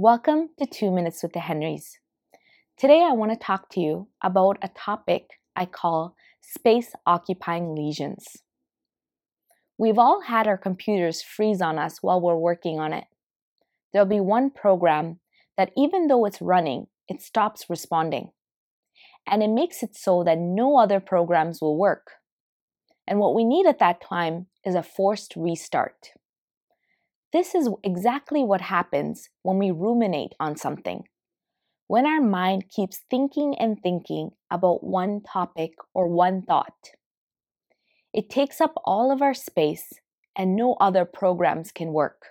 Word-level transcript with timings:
Welcome 0.00 0.50
to 0.60 0.64
Two 0.64 0.92
Minutes 0.92 1.24
with 1.24 1.32
the 1.32 1.40
Henrys. 1.40 1.98
Today, 2.76 3.02
I 3.02 3.14
want 3.14 3.32
to 3.32 3.36
talk 3.36 3.68
to 3.70 3.80
you 3.80 4.06
about 4.22 4.56
a 4.62 4.68
topic 4.68 5.40
I 5.56 5.66
call 5.66 6.14
space 6.40 6.92
occupying 7.04 7.74
lesions. 7.74 8.36
We've 9.76 9.98
all 9.98 10.20
had 10.20 10.46
our 10.46 10.56
computers 10.56 11.20
freeze 11.20 11.60
on 11.60 11.80
us 11.80 11.98
while 12.00 12.20
we're 12.20 12.36
working 12.36 12.78
on 12.78 12.92
it. 12.92 13.06
There'll 13.92 14.06
be 14.06 14.20
one 14.20 14.50
program 14.50 15.18
that, 15.56 15.72
even 15.76 16.06
though 16.06 16.26
it's 16.26 16.40
running, 16.40 16.86
it 17.08 17.20
stops 17.20 17.64
responding. 17.68 18.30
And 19.26 19.42
it 19.42 19.50
makes 19.50 19.82
it 19.82 19.96
so 19.96 20.22
that 20.22 20.38
no 20.38 20.78
other 20.78 21.00
programs 21.00 21.60
will 21.60 21.76
work. 21.76 22.12
And 23.04 23.18
what 23.18 23.34
we 23.34 23.42
need 23.42 23.66
at 23.66 23.80
that 23.80 24.00
time 24.00 24.46
is 24.64 24.76
a 24.76 24.82
forced 24.84 25.34
restart. 25.34 26.10
This 27.32 27.54
is 27.54 27.68
exactly 27.84 28.42
what 28.42 28.62
happens 28.62 29.28
when 29.42 29.58
we 29.58 29.70
ruminate 29.70 30.32
on 30.40 30.56
something. 30.56 31.04
When 31.86 32.06
our 32.06 32.20
mind 32.20 32.70
keeps 32.70 33.00
thinking 33.10 33.54
and 33.58 33.78
thinking 33.82 34.30
about 34.50 34.82
one 34.82 35.20
topic 35.20 35.72
or 35.92 36.08
one 36.08 36.42
thought, 36.42 36.92
it 38.14 38.30
takes 38.30 38.60
up 38.60 38.74
all 38.84 39.12
of 39.12 39.20
our 39.20 39.34
space 39.34 39.92
and 40.34 40.56
no 40.56 40.76
other 40.80 41.04
programs 41.04 41.70
can 41.70 41.92
work. 41.92 42.28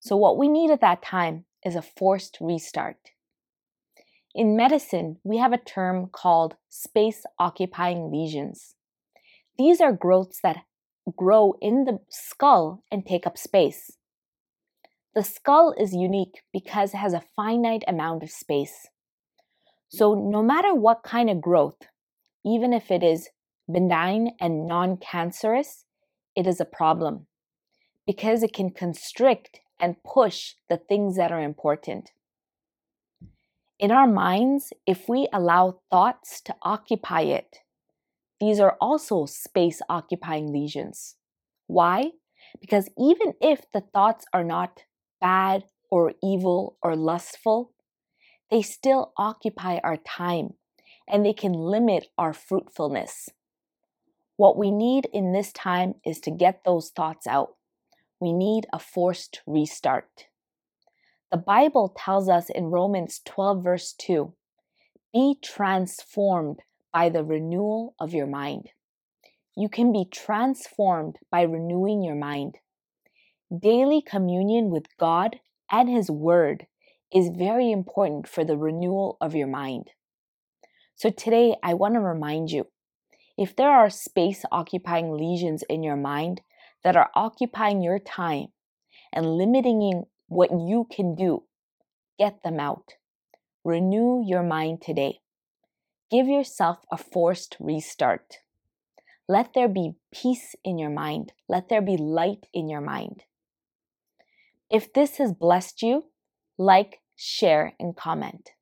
So, 0.00 0.16
what 0.16 0.38
we 0.38 0.48
need 0.48 0.70
at 0.70 0.80
that 0.80 1.02
time 1.02 1.44
is 1.64 1.76
a 1.76 1.82
forced 1.82 2.38
restart. 2.40 3.10
In 4.34 4.56
medicine, 4.56 5.18
we 5.24 5.38
have 5.38 5.52
a 5.52 5.58
term 5.58 6.08
called 6.10 6.56
space 6.68 7.24
occupying 7.38 8.10
lesions. 8.10 8.74
These 9.56 9.80
are 9.80 9.92
growths 9.92 10.40
that 10.42 10.64
grow 11.16 11.54
in 11.60 11.84
the 11.84 12.00
skull 12.08 12.82
and 12.90 13.04
take 13.04 13.26
up 13.26 13.38
space. 13.38 13.92
The 15.14 15.24
skull 15.24 15.74
is 15.78 15.94
unique 15.94 16.42
because 16.52 16.94
it 16.94 16.98
has 16.98 17.12
a 17.12 17.24
finite 17.34 17.84
amount 17.88 18.22
of 18.22 18.30
space. 18.30 18.88
So, 19.88 20.14
no 20.14 20.42
matter 20.42 20.74
what 20.74 21.02
kind 21.02 21.30
of 21.30 21.40
growth, 21.40 21.88
even 22.44 22.72
if 22.72 22.90
it 22.90 23.02
is 23.02 23.30
benign 23.70 24.32
and 24.40 24.66
non 24.66 24.96
cancerous, 24.98 25.84
it 26.36 26.46
is 26.46 26.60
a 26.60 26.64
problem 26.64 27.26
because 28.06 28.42
it 28.42 28.52
can 28.52 28.70
constrict 28.70 29.60
and 29.80 30.02
push 30.02 30.54
the 30.68 30.76
things 30.76 31.16
that 31.16 31.32
are 31.32 31.42
important. 31.42 32.10
In 33.78 33.90
our 33.90 34.06
minds, 34.06 34.72
if 34.86 35.08
we 35.08 35.28
allow 35.32 35.80
thoughts 35.90 36.40
to 36.42 36.54
occupy 36.62 37.22
it, 37.22 37.58
these 38.40 38.60
are 38.60 38.76
also 38.80 39.26
space 39.26 39.82
occupying 39.88 40.52
lesions. 40.52 41.16
Why? 41.66 42.12
Because 42.60 42.88
even 42.98 43.34
if 43.40 43.70
the 43.72 43.80
thoughts 43.80 44.24
are 44.32 44.44
not 44.44 44.84
bad 45.20 45.64
or 45.90 46.14
evil 46.22 46.76
or 46.82 46.94
lustful, 46.96 47.72
they 48.50 48.62
still 48.62 49.12
occupy 49.16 49.78
our 49.82 49.96
time 49.96 50.50
and 51.06 51.24
they 51.24 51.32
can 51.32 51.52
limit 51.52 52.08
our 52.16 52.32
fruitfulness. 52.32 53.28
What 54.36 54.56
we 54.56 54.70
need 54.70 55.08
in 55.12 55.32
this 55.32 55.52
time 55.52 55.94
is 56.06 56.20
to 56.20 56.30
get 56.30 56.62
those 56.64 56.90
thoughts 56.90 57.26
out. 57.26 57.56
We 58.20 58.32
need 58.32 58.66
a 58.72 58.78
forced 58.78 59.40
restart. 59.46 60.26
The 61.30 61.38
Bible 61.38 61.94
tells 61.96 62.28
us 62.28 62.48
in 62.48 62.66
Romans 62.66 63.20
12, 63.24 63.62
verse 63.62 63.92
2 63.98 64.32
Be 65.12 65.36
transformed 65.42 66.60
by 66.98 67.08
the 67.08 67.22
renewal 67.22 67.94
of 68.00 68.12
your 68.12 68.26
mind. 68.26 68.70
You 69.56 69.68
can 69.68 69.92
be 69.92 70.04
transformed 70.04 71.14
by 71.30 71.42
renewing 71.42 72.02
your 72.02 72.16
mind. 72.16 72.56
Daily 73.56 74.02
communion 74.02 74.68
with 74.68 74.86
God 74.98 75.38
and 75.70 75.88
His 75.88 76.10
Word 76.10 76.66
is 77.14 77.28
very 77.28 77.70
important 77.70 78.28
for 78.28 78.44
the 78.44 78.56
renewal 78.56 79.16
of 79.20 79.36
your 79.36 79.46
mind. 79.46 79.90
So 80.96 81.10
today, 81.10 81.54
I 81.62 81.74
want 81.74 81.94
to 81.94 82.00
remind 82.00 82.50
you 82.50 82.66
if 83.36 83.54
there 83.54 83.70
are 83.70 83.90
space 83.90 84.44
occupying 84.50 85.12
lesions 85.12 85.62
in 85.68 85.84
your 85.84 86.00
mind 86.12 86.40
that 86.82 86.96
are 86.96 87.10
occupying 87.14 87.80
your 87.80 88.00
time 88.00 88.48
and 89.12 89.36
limiting 89.36 90.02
what 90.26 90.50
you 90.50 90.88
can 90.90 91.14
do, 91.14 91.44
get 92.18 92.42
them 92.42 92.58
out. 92.58 92.94
Renew 93.62 94.24
your 94.26 94.42
mind 94.42 94.82
today. 94.82 95.20
Give 96.10 96.26
yourself 96.26 96.78
a 96.90 96.96
forced 96.96 97.56
restart. 97.60 98.38
Let 99.28 99.52
there 99.52 99.68
be 99.68 99.96
peace 100.10 100.54
in 100.64 100.78
your 100.78 100.90
mind. 100.90 101.32
Let 101.48 101.68
there 101.68 101.82
be 101.82 101.98
light 101.98 102.46
in 102.54 102.70
your 102.70 102.80
mind. 102.80 103.24
If 104.70 104.92
this 104.92 105.18
has 105.18 105.32
blessed 105.32 105.82
you, 105.82 106.04
like, 106.56 107.00
share, 107.14 107.74
and 107.78 107.94
comment. 107.96 108.52